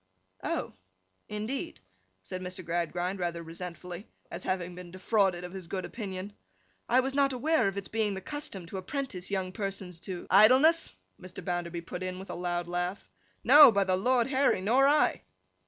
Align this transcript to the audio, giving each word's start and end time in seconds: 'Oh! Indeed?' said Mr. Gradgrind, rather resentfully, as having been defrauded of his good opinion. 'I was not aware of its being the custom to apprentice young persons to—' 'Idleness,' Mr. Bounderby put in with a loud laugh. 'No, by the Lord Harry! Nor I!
'Oh! 0.43 0.73
Indeed?' 1.29 1.79
said 2.23 2.41
Mr. 2.41 2.65
Gradgrind, 2.65 3.19
rather 3.19 3.43
resentfully, 3.43 4.07
as 4.31 4.41
having 4.41 4.73
been 4.73 4.89
defrauded 4.89 5.43
of 5.43 5.53
his 5.53 5.67
good 5.67 5.85
opinion. 5.85 6.33
'I 6.89 7.01
was 7.01 7.13
not 7.13 7.33
aware 7.33 7.67
of 7.67 7.77
its 7.77 7.87
being 7.87 8.15
the 8.15 8.19
custom 8.19 8.65
to 8.65 8.77
apprentice 8.79 9.29
young 9.29 9.51
persons 9.51 9.99
to—' 9.99 10.25
'Idleness,' 10.31 10.95
Mr. 11.21 11.45
Bounderby 11.45 11.81
put 11.81 12.01
in 12.01 12.17
with 12.17 12.31
a 12.31 12.33
loud 12.33 12.67
laugh. 12.67 13.07
'No, 13.43 13.71
by 13.71 13.83
the 13.83 13.95
Lord 13.95 14.25
Harry! 14.25 14.59
Nor 14.59 14.87
I! 14.87 15.21